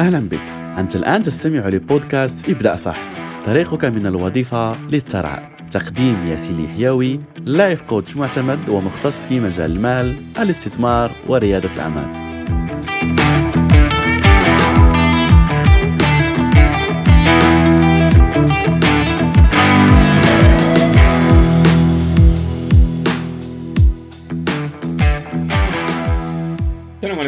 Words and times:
أهلا 0.00 0.18
بك. 0.18 0.40
أنت 0.78 0.96
الآن 0.96 1.22
تستمع 1.22 1.68
لبودكاست 1.68 2.48
ابدأ 2.48 2.76
صح. 2.76 2.98
طريقك 3.44 3.84
من 3.84 4.06
الوظيفة 4.06 4.88
للترعى. 4.88 5.42
تقديم 5.70 6.26
ياسين 6.28 6.64
الحيوي 6.64 7.20
لايف 7.44 7.82
كوتش 7.82 8.16
معتمد 8.16 8.68
ومختص 8.68 9.26
في 9.28 9.40
مجال 9.40 9.70
المال 9.70 10.16
الاستثمار 10.38 11.10
وريادة 11.28 11.70
الأعمال. 11.74 12.10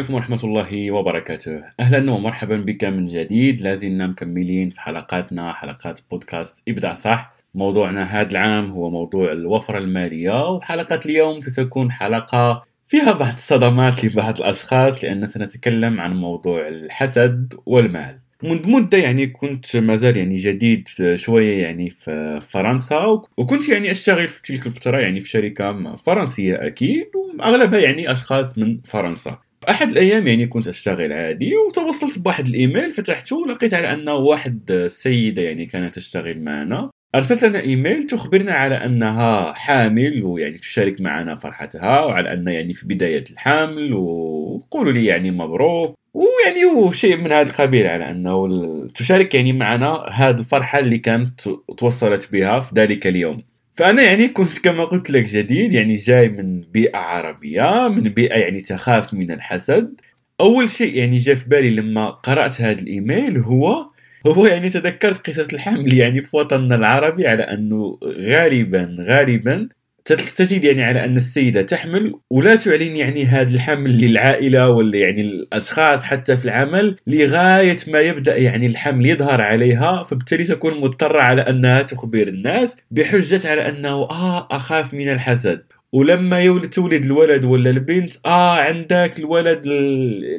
عليكم 0.03 0.15
ورحمة 0.15 0.39
الله 0.43 0.91
وبركاته. 0.91 1.63
أهلا 1.79 2.11
ومرحبا 2.11 2.57
بك 2.57 2.83
من 2.83 3.07
جديد. 3.07 3.61
لازلنا 3.61 4.07
مكملين 4.07 4.69
في 4.69 4.81
حلقاتنا 4.81 5.53
حلقات 5.53 5.99
بودكاست 6.11 6.63
ابدع 6.67 6.93
صح. 6.93 7.33
موضوعنا 7.55 8.03
هذا 8.03 8.31
العام 8.31 8.71
هو 8.71 8.89
موضوع 8.89 9.31
الوفرة 9.31 9.77
المالية 9.77 10.49
وحلقة 10.49 10.99
اليوم 11.05 11.41
ستكون 11.41 11.91
حلقة 11.91 12.63
فيها 12.87 13.11
بعض 13.11 13.33
الصدمات 13.33 14.05
لبعض 14.05 14.37
الأشخاص 14.37 15.03
لأن 15.03 15.27
سنتكلم 15.27 16.01
عن 16.01 16.13
موضوع 16.15 16.67
الحسد 16.67 17.53
والمال. 17.65 18.19
منذ 18.43 18.69
مدة 18.69 18.97
يعني 18.97 19.27
كنت 19.27 19.77
مازال 19.77 20.17
يعني 20.17 20.35
جديد 20.35 20.87
شوية 21.15 21.61
يعني 21.63 21.89
في 21.89 22.39
فرنسا 22.41 23.21
وكنت 23.37 23.69
يعني 23.69 23.91
أشتغل 23.91 24.29
في 24.29 24.41
تلك 24.41 24.67
الفترة 24.67 24.99
يعني 25.01 25.19
في 25.19 25.29
شركة 25.29 25.95
فرنسية 25.95 26.67
أكيد 26.67 27.07
وأغلبها 27.15 27.79
يعني 27.79 28.11
أشخاص 28.11 28.57
من 28.57 28.81
فرنسا. 28.85 29.39
أحد 29.69 29.89
الأيام 29.89 30.27
يعني 30.27 30.47
كنت 30.47 30.67
أشتغل 30.67 31.13
عادي 31.13 31.55
وتوصلت 31.55 32.19
بواحد 32.19 32.47
الإيميل 32.47 32.91
فتحته 32.91 33.47
لقيت 33.47 33.73
على 33.73 33.93
انه 33.93 34.13
واحد 34.13 34.71
السيده 34.71 35.41
يعني 35.41 35.65
كانت 35.65 35.95
تشتغل 35.95 36.41
معنا. 36.41 36.89
أرسلت 37.15 37.43
لنا 37.43 37.59
إيميل 37.59 38.07
تخبرنا 38.07 38.53
على 38.53 38.75
أنها 38.75 39.53
حامل 39.53 40.23
ويعني 40.23 40.57
تشارك 40.57 41.01
معنا 41.01 41.35
فرحتها 41.35 42.05
وعلى 42.05 42.33
أن 42.33 42.47
يعني 42.47 42.73
في 42.73 42.87
بداية 42.87 43.23
الحمل 43.31 43.93
وقولوا 43.93 44.91
لي 44.91 45.05
يعني 45.05 45.31
مبروك. 45.31 45.95
ويعني 46.13 46.65
وشيء 46.65 47.17
من 47.17 47.31
هذا 47.31 47.49
القبيل 47.49 47.87
على 47.87 48.11
أنه 48.11 48.47
تشارك 48.95 49.35
يعني 49.35 49.53
معنا 49.53 50.05
هذه 50.11 50.39
الفرحة 50.39 50.79
اللي 50.79 50.97
كانت 50.97 51.41
توصلت 51.77 52.31
بها 52.31 52.59
في 52.59 52.75
ذلك 52.75 53.07
اليوم. 53.07 53.43
فأنا 53.75 54.01
يعني 54.01 54.27
كنت 54.27 54.59
كما 54.59 54.85
قلت 54.85 55.09
لك 55.09 55.23
جديد 55.23 55.73
يعني 55.73 55.93
جاي 55.93 56.29
من 56.29 56.61
بيئة 56.61 56.97
عربية 56.97 57.87
من 57.87 58.03
بيئة 58.03 58.35
يعني 58.35 58.61
تخاف 58.61 59.13
من 59.13 59.31
الحسد. 59.31 60.01
أول 60.41 60.69
شيء 60.69 60.95
يعني 60.95 61.17
جاء 61.17 61.35
في 61.35 61.49
بالي 61.49 61.69
لما 61.69 62.09
قرأت 62.09 62.61
هذا 62.61 62.81
الإيميل 62.81 63.37
هو 63.37 63.85
هو 64.27 64.45
يعني 64.45 64.69
تذكرت 64.69 65.29
قصص 65.29 65.53
الحمل 65.53 65.93
يعني 65.93 66.21
في 66.21 66.37
وطننا 66.37 66.75
العربي 66.75 67.27
على 67.27 67.43
أنه 67.43 67.99
غالبا 68.03 68.95
غالبا 68.99 69.69
تجد 70.05 70.63
يعني 70.63 70.83
على 70.83 71.05
أن 71.05 71.17
السيدة 71.17 71.61
تحمل 71.61 72.13
ولا 72.29 72.55
تعلن 72.55 72.95
يعني 72.95 73.25
هذا 73.25 73.55
الحمل 73.55 74.01
للعائلة 74.01 74.69
ولا 74.69 74.97
يعني 74.97 75.21
الأشخاص 75.21 76.03
حتى 76.03 76.37
في 76.37 76.45
العمل 76.45 76.95
لغاية 77.07 77.77
ما 77.87 77.99
يبدأ 77.99 78.37
يعني 78.37 78.65
الحمل 78.65 79.05
يظهر 79.05 79.41
عليها 79.41 80.03
فبالتالي 80.03 80.43
تكون 80.43 80.79
مضطرة 80.81 81.21
على 81.21 81.41
أنها 81.41 81.81
تخبر 81.81 82.27
الناس 82.27 82.77
بحجة 82.91 83.49
على 83.49 83.69
أنه 83.69 83.89
آه 83.89 84.47
أخاف 84.51 84.93
من 84.93 85.09
الحسد 85.09 85.63
ولما 85.93 86.41
يولد 86.41 86.69
تولد 86.69 87.05
الولد 87.05 87.45
ولا 87.45 87.69
البنت 87.69 88.13
آه 88.25 88.55
عندك 88.55 89.19
الولد 89.19 89.67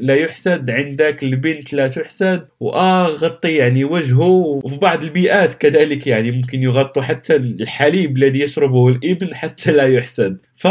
لا 0.00 0.14
يحسد 0.14 0.70
عندك 0.70 1.22
البنت 1.22 1.72
لا 1.72 1.88
تحسد 1.88 2.46
وآه 2.60 3.06
غطي 3.06 3.54
يعني 3.54 3.84
وجهه 3.84 4.60
وفي 4.64 4.78
بعض 4.78 5.02
البيئات 5.04 5.54
كذلك 5.54 6.06
يعني 6.06 6.30
ممكن 6.30 6.62
يغطوا 6.62 7.02
حتى 7.02 7.36
الحليب 7.36 8.16
الذي 8.16 8.40
يشربه 8.40 8.88
الإبن 8.88 9.34
حتى 9.34 9.72
لا 9.72 9.88
يحسد. 9.88 10.38
ف 10.56 10.68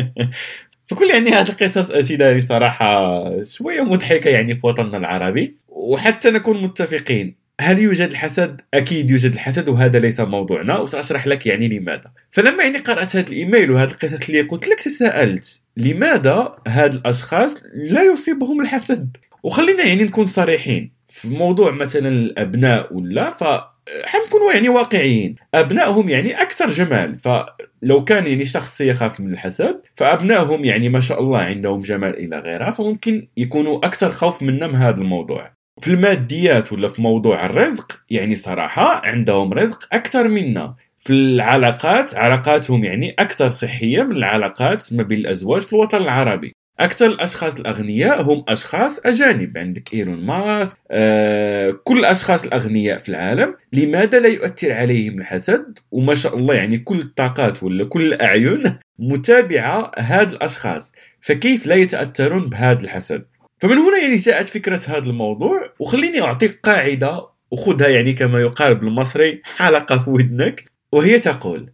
فكل 0.88 1.10
يعني 1.10 1.30
هذه 1.30 1.48
القصص 1.48 2.10
يعني 2.10 2.40
صراحة 2.40 3.42
شوية 3.42 3.82
مضحكة 3.82 4.30
يعني 4.30 4.54
في 4.54 4.66
وطننا 4.66 4.96
العربي 4.96 5.56
وحتى 5.68 6.30
نكون 6.30 6.62
متفقين. 6.62 7.47
هل 7.60 7.78
يوجد 7.78 8.10
الحسد؟ 8.10 8.60
أكيد 8.74 9.10
يوجد 9.10 9.32
الحسد 9.34 9.68
وهذا 9.68 9.98
ليس 9.98 10.20
موضوعنا 10.20 10.78
وسأشرح 10.78 11.26
لك 11.26 11.46
يعني 11.46 11.68
لماذا. 11.68 12.12
فلما 12.30 12.64
يعني 12.64 12.78
قرأت 12.78 13.16
هذا 13.16 13.28
الإيميل 13.28 13.70
وهذه 13.70 13.90
القصص 13.90 14.28
اللي 14.28 14.40
قلت 14.40 14.68
لك 14.68 14.82
تساءلت 14.82 15.62
لماذا 15.76 16.52
هاد 16.68 16.94
الأشخاص 16.94 17.56
لا 17.74 18.02
يصيبهم 18.02 18.60
الحسد؟ 18.60 19.16
وخلينا 19.42 19.84
يعني 19.84 20.04
نكون 20.04 20.26
صريحين 20.26 20.92
في 21.08 21.28
موضوع 21.28 21.70
مثلا 21.70 22.08
الأبناء 22.08 22.94
ولا 22.94 23.30
ف 23.30 23.44
حنكونوا 24.04 24.52
يعني 24.52 24.68
واقعيين 24.68 25.34
أبنائهم 25.54 26.08
يعني 26.08 26.42
أكثر 26.42 26.66
جمال 26.66 27.14
فلو 27.14 28.04
كان 28.04 28.26
يعني 28.26 28.46
شخص 28.46 28.80
يخاف 28.80 29.20
من 29.20 29.32
الحسد 29.32 29.80
فأبنائهم 29.96 30.64
يعني 30.64 30.88
ما 30.88 31.00
شاء 31.00 31.20
الله 31.20 31.38
عندهم 31.38 31.80
جمال 31.80 32.18
إلى 32.18 32.38
غيرها 32.38 32.70
فممكن 32.70 33.28
يكونوا 33.36 33.86
أكثر 33.86 34.12
خوف 34.12 34.42
منا 34.42 34.66
من 34.66 34.74
هذا 34.74 34.96
الموضوع 35.00 35.57
في 35.80 35.88
الماديات 35.88 36.72
ولا 36.72 36.88
في 36.88 37.02
موضوع 37.02 37.46
الرزق 37.46 38.00
يعني 38.10 38.34
صراحة 38.34 39.06
عندهم 39.06 39.52
رزق 39.52 39.88
أكثر 39.92 40.28
منا. 40.28 40.74
في 41.00 41.12
العلاقات 41.12 42.14
علاقاتهم 42.14 42.84
يعني 42.84 43.14
أكثر 43.18 43.48
صحية 43.48 44.02
من 44.02 44.16
العلاقات 44.16 44.92
ما 44.92 45.02
بين 45.02 45.18
الأزواج 45.18 45.62
في 45.62 45.72
الوطن 45.72 45.98
العربي. 45.98 46.52
أكثر 46.80 47.06
الأشخاص 47.06 47.56
الأغنياء 47.60 48.22
هم 48.22 48.44
أشخاص 48.48 49.00
أجانب 49.06 49.58
عندك 49.58 49.94
إيلون 49.94 50.26
ماسك 50.26 50.78
آه 50.90 51.70
كل 51.84 51.98
الأشخاص 51.98 52.44
الأغنياء 52.44 52.98
في 52.98 53.08
العالم. 53.08 53.54
لماذا 53.72 54.20
لا 54.20 54.28
يؤثر 54.28 54.72
عليهم 54.72 55.18
الحسد؟ 55.20 55.78
وما 55.90 56.14
شاء 56.14 56.36
الله 56.36 56.54
يعني 56.54 56.78
كل 56.78 56.98
الطاقات 56.98 57.62
ولا 57.62 57.84
كل 57.84 58.02
الأعين 58.02 58.78
متابعة 58.98 59.90
هاد 59.98 60.32
الأشخاص. 60.32 60.92
فكيف 61.20 61.66
لا 61.66 61.74
يتأثرون 61.74 62.50
بهذا 62.50 62.84
الحسد؟ 62.84 63.24
فمن 63.58 63.78
هنا 63.78 63.98
يعني 63.98 64.16
جاءت 64.16 64.48
فكرة 64.48 64.82
هذا 64.88 65.10
الموضوع 65.10 65.74
وخليني 65.78 66.20
أعطيك 66.20 66.60
قاعدة 66.62 67.28
وخذها 67.50 67.88
يعني 67.88 68.12
كما 68.12 68.40
يقال 68.40 68.74
بالمصري 68.74 69.40
حلقة 69.44 69.98
في 69.98 70.10
ودنك. 70.10 70.70
وهي 70.92 71.18
تقول 71.18 71.70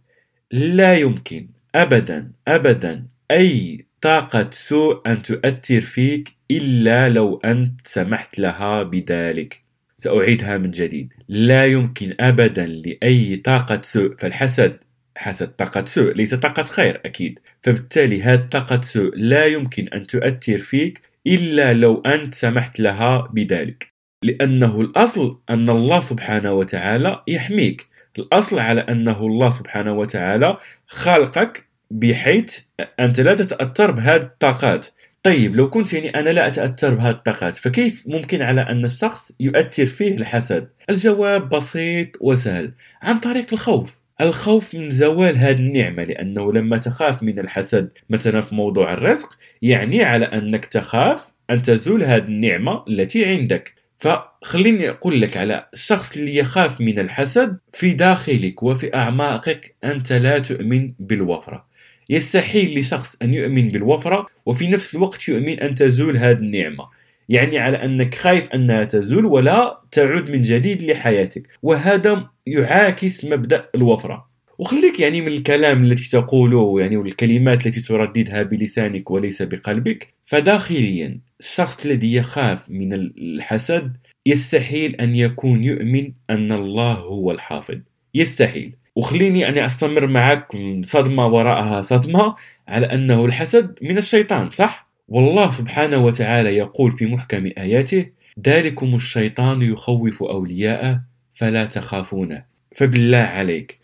لا 0.51 0.95
يمكن 0.95 1.47
أبدا 1.75 2.31
أبدا 2.47 3.07
أي 3.31 3.85
طاقة 4.01 4.49
سوء 4.51 5.01
أن 5.07 5.21
تؤثر 5.21 5.81
فيك 5.81 6.29
إلا 6.51 7.09
لو 7.09 7.37
أنت 7.45 7.87
سمحت 7.87 8.39
لها 8.39 8.83
بذلك. 8.83 9.65
سأعيدها 9.97 10.57
من 10.57 10.71
جديد 10.71 11.13
لا 11.27 11.65
يمكن 11.65 12.15
أبدا 12.19 12.65
لأي 12.65 13.35
طاقة 13.35 13.81
سوء 13.81 14.15
فالحسد 14.19 14.83
حسد 15.17 15.47
طاقة 15.47 15.85
سوء 15.85 16.13
ليس 16.13 16.33
طاقة 16.33 16.63
خير 16.63 17.01
أكيد. 17.05 17.39
فبالتالي 17.63 18.21
هذه 18.21 18.47
طاقة 18.51 18.81
سوء 18.81 19.11
لا 19.15 19.45
يمكن 19.45 19.87
أن 19.87 20.07
تؤثر 20.07 20.57
فيك 20.57 21.01
إلا 21.27 21.73
لو 21.73 22.01
أنت 22.01 22.33
سمحت 22.33 22.79
لها 22.79 23.29
بذلك. 23.33 23.93
لأنه 24.23 24.81
الأصل 24.81 25.39
أن 25.49 25.69
الله 25.69 26.01
سبحانه 26.01 26.51
وتعالى 26.51 27.23
يحميك. 27.27 27.87
الأصل 28.19 28.59
على 28.59 28.81
أنه 28.81 29.25
الله 29.25 29.49
سبحانه 29.49 29.93
وتعالى 29.93 30.57
خلقك 30.87 31.67
بحيث 31.91 32.59
أنت 32.99 33.19
لا 33.19 33.35
تتأثر 33.35 33.91
بهذه 33.91 34.21
الطاقات. 34.21 34.87
طيب 35.23 35.55
لو 35.55 35.69
كنت 35.69 35.93
يعني 35.93 36.09
أنا 36.09 36.29
لا 36.29 36.47
أتأثر 36.47 36.93
بهذه 36.93 37.09
الطاقات 37.11 37.55
فكيف 37.55 38.03
ممكن 38.07 38.41
على 38.41 38.61
أن 38.61 38.85
الشخص 38.85 39.31
يؤثر 39.39 39.85
فيه 39.85 40.17
الحسد؟ 40.17 40.69
الجواب 40.89 41.49
بسيط 41.49 42.07
وسهل 42.21 42.71
عن 43.01 43.19
طريق 43.19 43.45
الخوف. 43.53 43.97
الخوف 44.21 44.75
من 44.75 44.89
زوال 44.89 45.37
هذه 45.37 45.57
النعمة 45.57 46.03
لأنه 46.03 46.53
لما 46.53 46.77
تخاف 46.77 47.23
من 47.23 47.39
الحسد 47.39 47.89
مثلا 48.09 48.41
في 48.41 48.55
موضوع 48.55 48.93
الرزق 48.93 49.37
يعني 49.61 50.03
على 50.03 50.25
أنك 50.25 50.65
تخاف 50.65 51.31
أن 51.49 51.61
تزول 51.61 52.03
هذه 52.03 52.23
النعمة 52.23 52.83
التي 52.87 53.25
عندك. 53.25 53.73
فخليني 53.99 54.89
أقول 54.89 55.21
لك 55.21 55.37
على 55.37 55.67
الشخص 55.73 56.17
اللي 56.17 56.35
يخاف 56.35 56.81
من 56.81 56.99
الحسد 56.99 57.57
في 57.73 57.93
داخلك 57.93 58.63
وفي 58.63 58.95
أعماقك 58.95 59.75
أنت 59.83 60.13
لا 60.13 60.39
تؤمن 60.39 60.93
بالوفرة. 60.99 61.65
يستحيل 62.09 62.79
لشخص 62.79 63.17
أن 63.21 63.33
يؤمن 63.33 63.67
بالوفرة 63.67 64.27
وفي 64.45 64.67
نفس 64.67 64.95
الوقت 64.95 65.27
يؤمن 65.29 65.59
أن 65.59 65.75
تزول 65.75 66.17
هذه 66.17 66.37
النعمة. 66.37 66.87
يعني 67.29 67.57
على 67.57 67.85
أنك 67.85 68.15
خايف 68.15 68.53
أنها 68.53 68.83
تزول 68.83 69.25
ولا 69.25 69.81
تعود 69.91 70.31
من 70.31 70.41
جديد 70.41 70.83
لحياتك. 70.83 71.47
وهذا 71.63 72.29
يعاكس 72.47 73.25
مبدأ 73.25 73.69
الوفرة. 73.75 74.29
وخليك 74.57 74.99
يعني 74.99 75.21
من 75.21 75.27
الكلام 75.27 75.83
التي 75.83 76.09
تقوله 76.09 76.81
يعني 76.81 76.97
والكلمات 76.97 77.67
التي 77.67 77.81
ترددها 77.81 78.43
بلسانك 78.43 79.11
وليس 79.11 79.41
بقلبك. 79.41 80.13
فداخليا 80.25 81.19
الشخص 81.39 81.85
الذي 81.85 82.15
يخاف 82.15 82.69
من 82.69 82.93
الحسد 82.93 83.97
يستحيل 84.25 84.95
أن 84.95 85.15
يكون 85.15 85.63
يؤمن 85.63 86.11
أن 86.29 86.51
الله 86.51 86.93
هو 86.93 87.31
الحافظ. 87.31 87.77
يستحيل. 88.13 88.75
وخليني 88.95 89.49
أني 89.49 89.65
أستمر 89.65 90.07
معك 90.07 90.57
صدمة 90.81 91.27
وراءها 91.27 91.81
صدمة 91.81 92.35
على 92.67 92.85
أنه 92.85 93.25
الحسد 93.25 93.79
من 93.81 93.97
الشيطان 93.97 94.49
صح؟ 94.49 94.84
والله 95.07 95.51
سبحانه 95.51 95.97
وتعالى 95.97 96.57
يقول 96.57 96.91
في 96.91 97.05
محكم 97.05 97.49
آياته 97.57 98.05
ذلكم 98.47 98.95
الشيطان 98.95 99.61
يخوف 99.61 100.23
أولياءه 100.23 101.01
فلا 101.33 101.65
تخافونه 101.65 102.45
فبالله 102.75 103.17
عليك. 103.17 103.79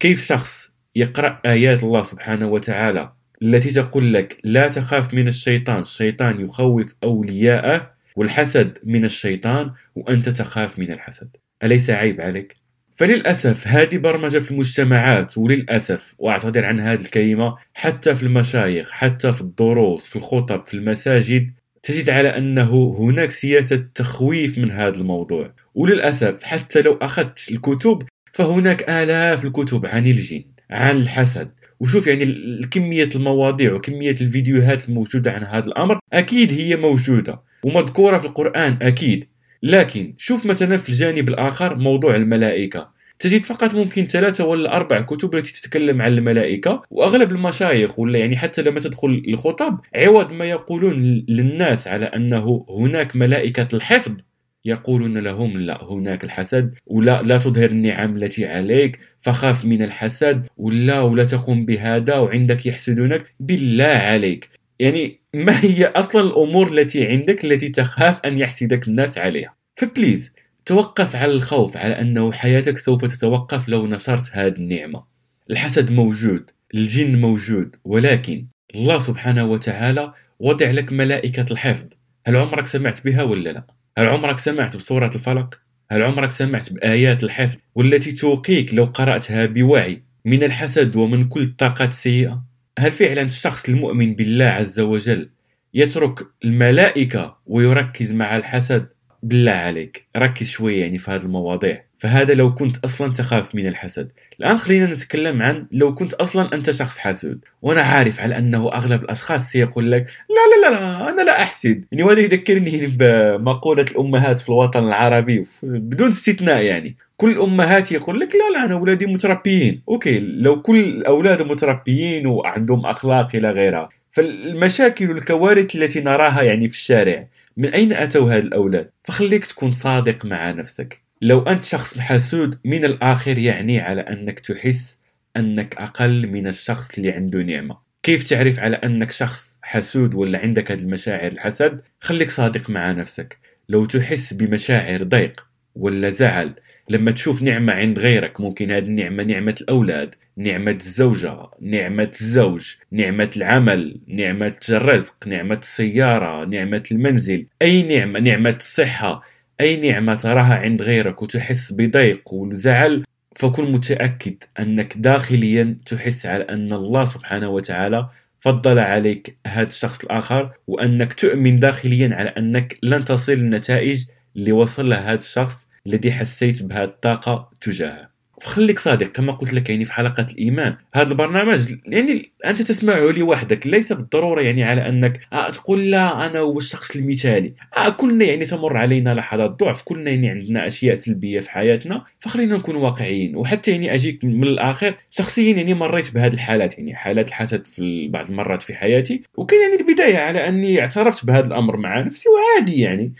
كيف 0.00 0.26
شخص 0.26 0.72
يقرأ 0.96 1.40
آيات 1.46 1.84
الله 1.84 2.02
سبحانه 2.02 2.46
وتعالى 2.46 3.12
التي 3.42 3.70
تقول 3.70 4.14
لك 4.14 4.38
لا 4.44 4.68
تخاف 4.68 5.14
من 5.14 5.28
الشيطان 5.28 5.80
الشيطان 5.80 6.40
يخوف 6.40 6.94
أولياءه 7.02 7.90
والحسد 8.16 8.78
من 8.84 9.04
الشيطان 9.04 9.72
وأنت 9.94 10.28
تخاف 10.28 10.78
من 10.78 10.92
الحسد 10.92 11.36
أليس 11.62 11.90
عيب 11.90 12.20
عليك؟ 12.20 12.61
فللأسف 12.94 13.68
هذه 13.68 13.98
برمجة 13.98 14.38
في 14.38 14.50
المجتمعات 14.50 15.38
وللأسف 15.38 16.14
وأعتذر 16.18 16.64
عن 16.64 16.80
هذه 16.80 17.00
الكلمة 17.00 17.56
حتى 17.74 18.14
في 18.14 18.22
المشايخ 18.22 18.90
حتى 18.90 19.32
في 19.32 19.40
الدروس 19.40 20.06
في 20.06 20.16
الخطب 20.16 20.66
في 20.66 20.74
المساجد 20.74 21.50
تجد 21.82 22.10
على 22.10 22.28
أنه 22.28 22.96
هناك 22.98 23.30
سياسة 23.30 23.84
تخويف 23.94 24.58
من 24.58 24.70
هذا 24.70 24.96
الموضوع. 24.96 25.54
وللأسف 25.74 26.42
حتى 26.42 26.82
لو 26.82 26.92
أخذت 26.92 27.50
الكتب 27.52 28.02
فهناك 28.32 28.90
آلاف 28.90 29.44
الكتب 29.44 29.86
عن 29.86 30.06
الجن 30.06 30.44
عن 30.70 30.96
الحسد. 30.96 31.50
وشوف 31.80 32.06
يعني 32.06 32.24
كمية 32.70 33.08
المواضيع 33.14 33.72
وكمية 33.72 34.14
الفيديوهات 34.20 34.88
الموجودة 34.88 35.32
عن 35.32 35.44
هذا 35.44 35.66
الأمر 35.66 35.98
أكيد 36.12 36.52
هي 36.52 36.76
موجودة. 36.76 37.40
ومذكورة 37.64 38.18
في 38.18 38.24
القرآن 38.26 38.78
أكيد. 38.82 39.28
لكن 39.62 40.14
شوف 40.18 40.46
مثلا 40.46 40.76
في 40.76 40.88
الجانب 40.88 41.28
الآخر 41.28 41.76
موضوع 41.76 42.16
الملائكة. 42.16 43.02
تجد 43.18 43.44
فقط 43.44 43.74
ممكن 43.74 44.06
ثلاثة 44.06 44.44
ولا 44.44 44.76
أربع 44.76 45.00
كتب 45.00 45.34
التي 45.34 45.52
تتكلم 45.52 46.02
عن 46.02 46.12
الملائكة 46.12 46.82
وأغلب 46.90 47.32
المشايخ 47.32 47.98
ولا 47.98 48.18
يعني 48.18 48.36
حتى 48.36 48.62
لما 48.62 48.80
تدخل 48.80 49.22
الخطب 49.28 49.80
عوض 49.94 50.32
ما 50.32 50.44
يقولون 50.44 51.24
للناس 51.28 51.88
على 51.88 52.04
أنه 52.04 52.66
هناك 52.68 53.16
ملائكة 53.16 53.68
الحفظ. 53.74 54.16
يقولون 54.64 55.18
لهم 55.18 55.58
لا 55.58 55.84
هناك 55.84 56.24
الحسد 56.24 56.74
ولا 56.86 57.22
لا 57.22 57.38
تظهر 57.38 57.70
النعم 57.70 58.16
التي 58.16 58.46
عليك 58.46 58.98
فخاف 59.20 59.64
من 59.64 59.82
الحسد 59.82 60.46
ولا 60.56 61.00
ولا 61.00 61.24
تقوم 61.24 61.64
بهذا 61.64 62.16
وعندك 62.16 62.66
يحسدونك. 62.66 63.34
بالله 63.40 63.84
عليك. 63.84 64.48
يعني 64.78 65.21
ما 65.34 65.64
هي 65.64 65.86
أصلا 65.86 66.22
الأمور 66.22 66.68
التي 66.72 67.06
عندك 67.06 67.44
التي 67.44 67.68
تخاف 67.68 68.20
أن 68.24 68.38
يحسدك 68.38 68.88
الناس 68.88 69.18
عليها 69.18 69.54
فبليز 69.74 70.32
توقف 70.66 71.16
على 71.16 71.32
الخوف 71.32 71.76
على 71.76 72.00
أنه 72.00 72.32
حياتك 72.32 72.78
سوف 72.78 73.04
تتوقف 73.04 73.68
لو 73.68 73.86
نشرت 73.86 74.30
هذه 74.32 74.52
النعمة 74.52 75.04
الحسد 75.50 75.92
موجود 75.92 76.50
الجن 76.74 77.20
موجود 77.20 77.76
ولكن 77.84 78.46
الله 78.74 78.98
سبحانه 78.98 79.44
وتعالى 79.44 80.12
وضع 80.40 80.70
لك 80.70 80.92
ملائكة 80.92 81.46
الحفظ 81.50 81.86
هل 82.26 82.36
عمرك 82.36 82.66
سمعت 82.66 83.04
بها 83.04 83.22
ولا 83.22 83.50
لا 83.50 83.66
هل 83.98 84.06
عمرك 84.08 84.38
سمعت 84.38 84.76
بسورة 84.76 85.10
الفلق؟ 85.14 85.60
هل 85.90 86.02
عمرك 86.02 86.30
سمعت 86.30 86.72
بآيات 86.72 87.24
الحفظ 87.24 87.56
والتي 87.74 88.12
توقيك 88.12 88.74
لو 88.74 88.84
قرأتها 88.84 89.46
بوعي 89.46 90.02
من 90.24 90.42
الحسد 90.42 90.96
ومن 90.96 91.24
كل 91.24 91.42
الطاقات 91.42 91.88
السيئة؟ 91.88 92.44
هل 92.78 92.92
فعلا 92.92 93.22
الشخص 93.22 93.68
المؤمن 93.68 94.14
بالله 94.14 94.44
عز 94.44 94.80
وجل 94.80 95.30
يترك 95.74 96.26
الملائكة 96.44 97.38
ويركز 97.46 98.12
مع 98.12 98.36
الحسد؟ 98.36 98.88
بالله 99.22 99.52
عليك 99.52 100.06
ركز 100.16 100.48
شوية 100.48 100.80
يعني 100.80 100.98
في 100.98 101.10
هذه 101.10 101.22
المواضيع 101.22 101.84
فهذا 102.02 102.34
لو 102.34 102.54
كنت 102.54 102.76
أصلا 102.84 103.12
تخاف 103.12 103.54
من 103.54 103.66
الحسد. 103.66 104.08
الآن 104.40 104.58
خلينا 104.58 104.86
نتكلم 104.86 105.42
عن 105.42 105.66
لو 105.72 105.94
كنت 105.94 106.14
أصلا 106.14 106.54
أنت 106.54 106.70
شخص 106.70 106.98
حاسود 106.98 107.44
وأنا 107.62 107.82
عارف 107.82 108.20
على 108.20 108.38
أنه 108.38 108.72
أغلب 108.72 109.02
الأشخاص 109.02 109.50
سيقول 109.50 109.92
لك 109.92 110.06
لا 110.30 110.68
لا 110.68 110.70
لا, 110.70 111.10
أنا 111.10 111.22
لا 111.22 111.42
أحسد. 111.42 111.84
يعني 111.92 112.02
وهذا 112.02 112.20
يذكرني 112.20 112.86
بمقولة 112.86 113.84
الأمهات 113.90 114.40
في 114.40 114.48
الوطن 114.48 114.84
العربي 114.84 115.44
بدون 115.62 116.08
استثناء 116.08 116.62
يعني. 116.62 116.96
كل 117.16 117.30
الأمهات 117.30 117.92
يقول 117.92 118.20
لك 118.20 118.34
لا 118.34 118.58
لا 118.58 118.64
أنا 118.64 118.74
أولادي 118.74 119.06
متربيين. 119.06 119.82
أوكي 119.88 120.20
لو 120.20 120.62
كل 120.62 120.78
الأولاد 120.78 121.42
متربيين 121.42 122.26
وعندهم 122.26 122.86
أخلاق 122.86 123.36
إلى 123.36 123.50
غيرها. 123.50 123.88
فالمشاكل 124.12 125.10
والكوارث 125.10 125.76
التي 125.76 126.00
نراها 126.00 126.42
يعني 126.42 126.68
في 126.68 126.74
الشارع 126.74 127.26
من 127.56 127.68
أين 127.68 127.92
أتوا 127.92 128.36
هاد 128.36 128.44
الأولاد؟ 128.44 128.90
فخليك 129.04 129.46
تكون 129.46 129.70
صادق 129.70 130.26
مع 130.26 130.50
نفسك. 130.50 131.02
لو 131.22 131.40
أنت 131.40 131.64
شخص 131.64 131.98
حسود 131.98 132.58
من 132.64 132.84
الآخر 132.84 133.38
يعني 133.38 133.80
على 133.80 134.00
أنك 134.00 134.40
تحس 134.40 134.98
أنك 135.36 135.76
أقل 135.76 136.26
من 136.26 136.46
الشخص 136.46 136.98
اللي 136.98 137.12
عنده 137.12 137.42
نعمة. 137.42 137.78
كيف 138.02 138.28
تعرف 138.28 138.58
على 138.58 138.76
أنك 138.76 139.10
شخص 139.10 139.58
حسود 139.62 140.14
ولا 140.14 140.38
عندك 140.38 140.72
هذه 140.72 140.80
المشاعر 140.80 141.32
الحسد؟ 141.32 141.80
خليك 142.00 142.30
صادق 142.30 142.70
مع 142.70 142.92
نفسك. 142.92 143.38
لو 143.68 143.84
تحس 143.84 144.32
بمشاعر 144.32 145.02
ضيق 145.02 145.46
ولا 145.74 146.10
زعل 146.10 146.54
لما 146.88 147.10
تشوف 147.10 147.42
نعمة 147.42 147.72
عند 147.72 147.98
غيرك 147.98 148.40
ممكن 148.40 148.70
هذه 148.70 148.84
النعمة 148.84 149.22
نعمة 149.22 149.54
الأولاد 149.60 150.14
نعمة 150.36 150.78
الزوجة 150.80 151.36
نعمة 151.60 152.10
الزوج 152.20 152.74
نعمة 152.92 153.30
العمل 153.36 154.00
نعمة 154.08 154.56
الرزق 154.70 155.26
نعمة 155.26 155.58
السيارة 155.58 156.44
نعمة 156.44 156.82
المنزل 156.92 157.46
أي 157.62 157.82
نعمة 157.82 158.20
نعمة 158.20 158.56
الصحة 158.60 159.22
أي 159.60 159.90
نعمة 159.90 160.14
تراها 160.14 160.54
عند 160.54 160.82
غيرك 160.82 161.22
وتحس 161.22 161.72
بضيق 161.72 162.32
وزعل 162.32 163.04
فكن 163.36 163.72
متأكد 163.72 164.34
أنك 164.60 164.98
داخليا 164.98 165.76
تحس 165.86 166.26
على 166.26 166.44
أن 166.44 166.72
الله 166.72 167.04
سبحانه 167.04 167.48
وتعالى 167.48 168.08
فضل 168.40 168.78
عليك 168.78 169.36
هذا 169.46 169.68
الشخص 169.68 170.04
الآخر 170.04 170.50
وأنك 170.66 171.12
تؤمن 171.12 171.56
داخليا 171.60 172.14
على 172.14 172.28
أنك 172.28 172.78
لن 172.82 173.04
تصل 173.04 173.32
النتائج 173.32 174.04
اللي 174.36 174.52
وصل 174.52 174.90
لها 174.90 175.00
هذا 175.00 175.14
الشخص 175.14 175.68
الذي 175.86 176.12
حسيت 176.12 176.62
بهذه 176.62 176.84
الطاقة 176.84 177.50
تجاهه. 177.60 178.11
خليك 178.44 178.78
صادق 178.78 179.06
كما 179.06 179.32
قلت 179.32 179.52
لك 179.52 179.70
يعني 179.70 179.84
في 179.84 179.92
حلقة 179.92 180.26
الإيمان. 180.32 180.76
هذا 180.94 181.10
البرنامج 181.10 181.74
يعني 181.86 182.32
أنت 182.46 182.62
تسمعه 182.62 183.00
لوحدك 183.00 183.66
ليس 183.66 183.92
بالضرورة 183.92 184.42
يعني 184.42 184.64
على 184.64 184.88
أنك 184.88 185.20
آه 185.32 185.50
تقول 185.50 185.90
لا 185.90 186.26
أنا 186.26 186.38
هو 186.38 186.58
الشخص 186.58 186.96
المثالي. 186.96 187.54
آه 187.76 187.88
كلنا 187.90 188.24
يعني 188.24 188.44
تمر 188.44 188.76
علينا 188.76 189.14
لحظات 189.14 189.50
ضعف 189.50 189.82
كلنا 189.82 190.10
يعني 190.10 190.30
عندنا 190.30 190.66
أشياء 190.66 190.94
سلبية 190.94 191.40
في 191.40 191.50
حياتنا 191.50 192.04
فخلينا 192.18 192.56
نكون 192.56 192.76
واقعيين. 192.76 193.36
وحتى 193.36 193.70
يعني 193.70 193.94
أجيك 193.94 194.24
من 194.24 194.44
الآخر 194.44 194.94
شخصيا 195.10 195.56
يعني 195.56 195.74
مريت 195.74 196.14
بهذه 196.14 196.34
الحالات 196.34 196.78
يعني 196.78 196.94
حالات 196.94 197.28
الحسد 197.28 197.66
في 197.66 198.08
بعض 198.08 198.30
المرات 198.30 198.62
في 198.62 198.74
حياتي. 198.74 199.22
وكان 199.34 199.58
يعني 199.62 199.82
البداية 199.82 200.18
على 200.18 200.48
أني 200.48 200.80
اعترفت 200.80 201.24
بهذا 201.26 201.46
الأمر 201.46 201.76
مع 201.76 202.00
نفسي 202.00 202.28
وعادي 202.28 202.80
يعني. 202.80 203.12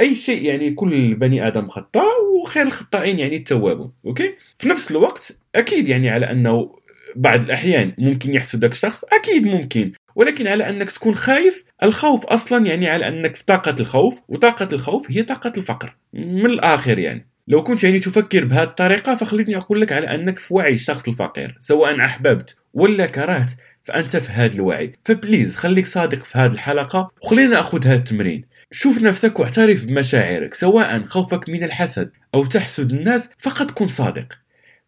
أي 0.00 0.14
شيء 0.14 0.44
يعني 0.44 0.74
كل 0.74 1.14
بني 1.14 1.46
آدم 1.46 1.68
خطاء 1.68 2.24
وخير 2.42 2.62
الخطائين 2.62 3.18
يعني 3.18 3.36
التوابون 3.36 3.92
أوكي؟ 4.06 4.34
في 4.58 4.68
نفس 4.68 4.90
الوقت 4.90 5.38
أكيد 5.54 5.88
يعني 5.88 6.10
على 6.10 6.30
أنه 6.30 6.76
بعض 7.16 7.44
الأحيان 7.44 7.92
ممكن 7.98 8.34
يحسدك 8.34 8.74
شخص 8.74 9.04
أكيد 9.04 9.46
ممكن 9.46 9.92
ولكن 10.14 10.46
على 10.46 10.70
أنك 10.70 10.90
تكون 10.90 11.14
خايف 11.14 11.64
الخوف 11.82 12.26
أصلا 12.26 12.66
يعني 12.66 12.88
على 12.88 13.08
أنك 13.08 13.36
في 13.36 13.44
طاقة 13.44 13.76
الخوف 13.80 14.20
وطاقة 14.28 14.68
الخوف 14.72 15.10
هي 15.10 15.22
طاقة 15.22 15.52
الفقر 15.56 15.96
من 16.12 16.46
الآخر 16.46 16.98
يعني. 16.98 17.26
لو 17.48 17.62
كنت 17.62 17.84
يعني 17.84 17.98
تفكر 17.98 18.44
بهذه 18.44 18.62
الطريقة 18.62 19.14
فخليني 19.14 19.56
أقول 19.56 19.80
لك 19.80 19.92
على 19.92 20.14
أنك 20.14 20.38
في 20.38 20.54
وعي 20.54 20.74
الشخص 20.74 21.08
الفقير 21.08 21.56
سواء 21.60 22.00
أحببت 22.00 22.56
ولا 22.74 23.06
كرهت 23.06 23.50
فأنت 23.84 24.16
في 24.16 24.32
هذا 24.32 24.54
الوعي. 24.54 24.92
ف 25.04 25.11
please 25.11 25.56
خليك 25.56 25.86
صادق 25.86 26.22
في 26.22 26.38
هذه 26.38 26.52
الحلقة 26.52 27.10
وخلينا 27.22 27.50
نأخذ 27.50 27.86
هذا 27.86 27.94
التمرين. 27.94 28.44
شوف 28.70 29.02
نفسك 29.02 29.40
واعترف 29.40 29.84
بمشاعرك 29.84 30.54
سواء 30.54 31.02
خوفك 31.04 31.48
من 31.48 31.64
الحسد 31.64 32.10
أو 32.34 32.44
تحسد 32.44 32.92
الناس 32.92 33.30
فقط 33.38 33.70
كن 33.70 33.86
صادق. 33.86 34.38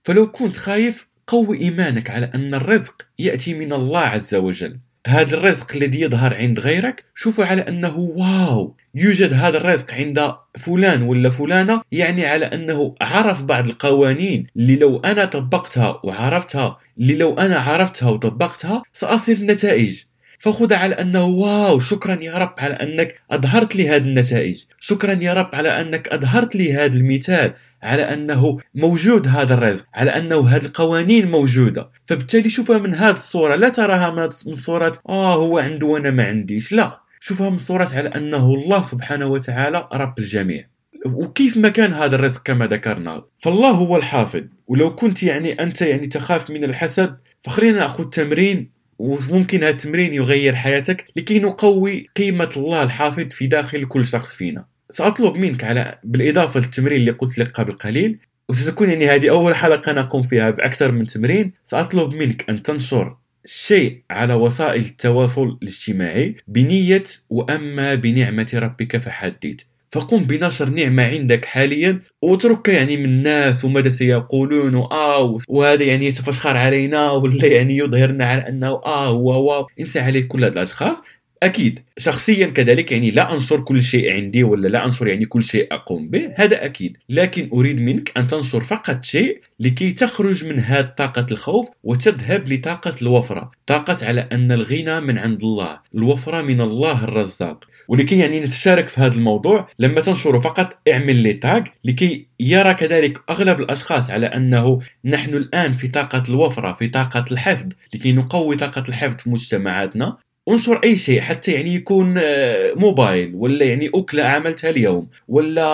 فلو 0.04 0.30
كنت 0.30 0.56
خايف 0.56 1.08
قوي 1.26 1.60
إيمانك 1.60 2.10
على 2.10 2.30
أن 2.34 2.54
الرزق 2.54 3.06
يأتي 3.18 3.54
من 3.54 3.72
الله 3.72 4.00
عز 4.00 4.34
وجل. 4.34 4.80
هذا 5.06 5.36
الرزق 5.36 5.76
الذي 5.76 6.00
يظهر 6.00 6.34
عند 6.34 6.60
غيرك 6.60 7.04
شوفوا 7.14 7.44
على 7.44 7.68
أنه 7.68 7.98
wow! 7.98 8.76
يوجد 8.94 9.32
هذا 9.32 9.56
الرزق 9.56 9.94
عند 9.94 10.32
فلان 10.58 11.02
ولا 11.02 11.30
فلانة 11.30 11.82
يعني 11.92 12.26
على 12.26 12.46
أنه 12.46 12.94
عرف 13.00 13.44
بعض 13.44 13.68
القوانين 13.68 14.46
اللي 14.56 14.76
لو 14.76 14.98
أنا 14.98 15.24
طبقتها 15.24 16.00
وعرفتها 16.04 16.78
اللي 16.98 17.16
لو 17.16 17.34
أنا 17.34 17.58
عرفتها 17.58 18.10
وطبقتها 18.10 18.82
سأصل 18.92 19.32
النتائج. 19.32 20.02
فخذ 20.40 20.74
على 20.74 20.94
أنه 20.94 21.24
واو 21.24 21.80
شكرا 21.80 22.18
يا 22.22 22.34
رب 22.38 22.54
على 22.58 22.74
أنك 22.74 23.20
أظهرت 23.30 23.76
لي 23.76 23.88
هذه 23.88 24.02
النتائج. 24.02 24.64
شكرا 24.80 25.18
يا 25.22 25.32
رب 25.32 25.50
على 25.52 25.80
أنك 25.80 26.08
أظهرت 26.08 26.56
لي 26.56 26.74
هذا 26.74 26.96
المثال 26.96 27.54
على 27.82 28.02
أنه 28.02 28.58
موجود 28.74 29.28
هذا 29.28 29.54
الرزق 29.54 29.86
على 29.94 30.10
أنه 30.10 30.48
هذه 30.48 30.64
القوانين 30.64 31.30
موجودة. 31.30 31.90
فبالتالي 32.06 32.50
شوفها 32.50 32.78
من 32.78 32.94
هذه 32.94 33.14
الصورة 33.14 33.54
لا 33.54 33.68
تراها 33.68 34.10
من 34.46 34.54
صورة 34.54 34.92
آه 35.08 35.34
هو 35.34 35.58
عنده 35.58 35.86
وأنا 35.86 36.10
ما 36.10 36.24
عنديش. 36.24 36.72
لا 36.72 37.00
شوفها 37.20 37.50
من 37.50 37.58
صورة 37.58 37.88
على 37.92 38.08
أنه 38.08 38.54
الله 38.54 38.82
سبحانه 38.82 39.26
وتعالى 39.26 39.88
رب 39.92 40.18
الجميع. 40.18 40.66
وكيف 41.06 41.56
ما 41.56 41.68
كان 41.68 41.92
هذا 41.94 42.16
الرزق 42.16 42.42
كما 42.42 42.66
ذكرنا. 42.66 43.24
فالله 43.38 43.70
هو 43.70 43.96
الحافظ. 43.96 44.42
ولو 44.66 44.94
كنت 44.94 45.22
يعني 45.22 45.52
أنت 45.52 45.82
يعني 45.82 46.06
تخاف 46.06 46.50
من 46.50 46.64
الحسد 46.64 47.16
فخلينا 47.42 47.78
نأخذ 47.78 48.04
تمرين 48.04 48.79
وممكن 49.00 49.58
هذا 49.58 49.68
التمرين 49.68 50.14
يغير 50.14 50.56
حياتك 50.56 51.04
لكي 51.16 51.38
نقوي 51.38 52.06
قيمة 52.16 52.50
الله 52.56 52.82
الحافظ 52.82 53.28
في 53.28 53.46
داخل 53.46 53.84
كل 53.84 54.06
شخص 54.06 54.34
فينا. 54.34 54.64
سأطلب 54.90 55.36
منك 55.36 55.64
على 55.64 55.98
بالإضافة 56.04 56.60
للتمرين 56.60 57.00
اللي 57.00 57.10
قلت 57.10 57.38
لك 57.38 57.48
قبل 57.48 57.72
قليل 57.72 58.18
وستكون 58.48 58.90
يعني 58.90 59.08
هذه 59.08 59.30
أول 59.30 59.54
حلقة 59.54 59.92
نقوم 59.92 60.22
فيها 60.22 60.50
بأكثر 60.50 60.92
من 60.92 61.06
تمرين 61.06 61.52
سأطلب 61.64 62.14
منك 62.14 62.50
أن 62.50 62.62
تنشر 62.62 63.16
شيء 63.44 64.02
على 64.10 64.34
وسائل 64.34 64.80
التواصل 64.80 65.58
الاجتماعي 65.62 66.36
بنية 66.48 67.04
وأما 67.30 67.94
بنعمة 67.94 68.50
ربك 68.54 68.96
فحدث 68.96 69.60
فقم 69.92 70.24
بنشر 70.24 70.68
نعمة 70.68 71.02
عندك 71.02 71.44
حاليا 71.44 72.02
واترك 72.22 72.68
يعني 72.68 72.96
من 72.96 73.04
الناس 73.04 73.64
وماذا 73.64 73.88
سيقولون؟ 73.88 74.74
آه 74.74 75.36
وهذا 75.48 75.82
يعني 75.84 76.06
يتفشخر 76.06 76.56
علينا 76.56 77.10
ولا 77.10 77.46
يعني 77.46 77.76
يظهرنا 77.76 78.24
على 78.24 78.48
أنه 78.48 78.68
آه 78.68 79.06
هو 79.08 79.50
واو 79.50 79.66
انسى 79.80 80.00
عليه 80.00 80.28
كل 80.28 80.44
هاد 80.44 80.52
الأشخاص. 80.52 81.02
أكيد. 81.42 81.80
شخصيا 81.98 82.46
كذلك 82.46 82.92
يعني 82.92 83.10
لا 83.10 83.34
أنشر 83.34 83.60
كل 83.60 83.82
شيء 83.82 84.12
عندي 84.12 84.44
ولا 84.44 84.68
لا 84.68 84.84
أنشر 84.84 85.08
يعني 85.08 85.24
كل 85.24 85.44
شيء 85.44 85.74
أقوم 85.74 86.10
به 86.10 86.32
هذا 86.36 86.64
أكيد. 86.64 86.98
لكن 87.08 87.48
أريد 87.52 87.80
منك 87.80 88.18
أن 88.18 88.26
تنشر 88.26 88.64
فقط 88.64 89.04
شيء 89.04 89.40
لكي 89.60 89.92
تخرج 89.92 90.44
من 90.44 90.60
هذه 90.60 90.92
طاقة 90.96 91.26
الخوف 91.30 91.68
وتذهب 91.84 92.48
لطاقة 92.52 92.94
الوفرة. 93.02 93.50
طاقة 93.66 94.06
على 94.06 94.28
أن 94.32 94.52
الغنى 94.52 95.00
من 95.00 95.18
عند 95.18 95.42
الله 95.42 95.80
الوفرة 95.94 96.42
من 96.42 96.60
الله 96.60 97.04
الرزاق. 97.04 97.64
ولكي 97.88 98.18
يعني 98.18 98.40
نتشارك 98.40 98.88
في 98.88 99.00
هذا 99.00 99.14
الموضوع 99.14 99.68
لما 99.78 100.00
تنشر 100.00 100.40
فقط 100.40 100.78
اعمل 100.88 101.16
لي 101.16 101.32
تاج 101.32 101.66
لكي 101.84 102.26
يرى 102.40 102.74
كذلك 102.74 103.20
أغلب 103.30 103.60
الأشخاص 103.60 104.10
على 104.10 104.26
أنه 104.26 104.80
نحن 105.04 105.34
الآن 105.34 105.72
في 105.72 105.88
طاقة 105.88 106.22
الوفرة 106.28 106.72
في 106.72 106.88
طاقة 106.88 107.24
الحفظ 107.32 107.66
لكي 107.94 108.12
نقوي 108.12 108.56
طاقة 108.56 108.84
الحفظ 108.88 109.16
في 109.16 109.30
مجتمعاتنا. 109.30 110.16
انشر 110.52 110.80
اي 110.84 110.96
شيء 110.96 111.20
حتى 111.20 111.52
يعني 111.52 111.74
يكون 111.74 112.14
آه، 112.18 112.72
موبايل 112.76 113.32
ولا 113.34 113.64
يعني 113.64 113.90
أكلة 113.94 114.24
عملتها 114.24 114.70
اليوم 114.70 115.06
ولا 115.28 115.64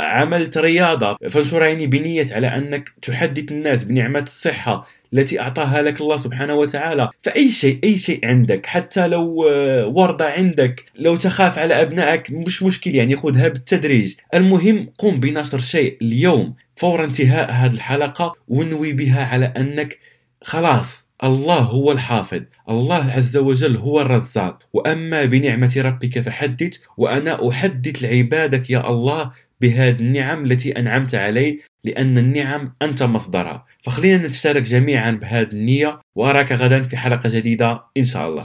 عملت 0.00 0.58
رياضة. 0.58 1.12
فانشرها 1.28 1.66
يعني 1.66 1.86
بنية 1.86 2.26
على 2.30 2.46
أنك 2.46 2.92
تحدث 3.02 3.52
الناس 3.52 3.84
بنعمة 3.84 4.22
الصحة 4.22 4.88
التي 5.12 5.40
أعطاها 5.40 5.82
لك 5.82 6.00
الله 6.00 6.16
سبحانه 6.16 6.54
وتعالى. 6.54 7.10
فأي 7.20 7.50
شيء 7.50 7.78
أي 7.84 7.98
شيء 7.98 8.26
عندك 8.26 8.66
حتى 8.66 9.08
لو 9.08 9.48
آه، 9.50 9.86
وردة 9.86 10.24
عندك 10.24 10.84
لو 10.94 11.16
تخاف 11.16 11.58
على 11.58 11.82
أبنائك 11.82 12.30
مش 12.30 12.62
مشكل 12.62 12.94
يعني 12.94 13.16
خذها 13.16 13.48
بالتدريج. 13.48 14.14
المهم 14.34 14.90
قم 14.98 15.20
بنشر 15.20 15.58
شيء 15.58 15.96
اليوم 16.02 16.54
فور 16.76 17.04
انتهاء 17.04 17.50
هذه 17.50 17.72
الحلقة 17.72 18.34
ونوي 18.48 18.92
بها 18.92 19.24
على 19.24 19.52
أنك 19.56 19.98
خلاص 20.42 21.09
الله 21.24 21.58
هو 21.58 21.92
الحافظ 21.92 22.40
الله 22.68 23.04
عز 23.04 23.36
وجل 23.36 23.76
هو 23.76 24.00
الرزاق. 24.00 24.58
وأما 24.72 25.24
بنعمة 25.24 25.74
ربك 25.76 26.20
فحدث 26.20 26.78
وأنا 26.96 27.48
أحدث 27.48 28.02
لعبادك 28.02 28.70
يا 28.70 28.90
الله 28.90 29.30
بهذه 29.60 29.96
النعم 30.00 30.44
التي 30.44 30.72
أنعمت 30.72 31.14
علي 31.14 31.58
لأن 31.84 32.18
النعم 32.18 32.72
أنت 32.82 33.02
مصدرها. 33.02 33.66
فخلينا 33.82 34.26
نتشارك 34.26 34.62
جميعا 34.62 35.10
بهذه 35.10 35.48
النية 35.52 35.98
وأراك 36.14 36.52
غدا 36.52 36.82
في 36.82 36.96
حلقة 36.96 37.28
جديدة 37.28 37.80
إن 37.96 38.04
شاء 38.04 38.28
الله. 38.28 38.44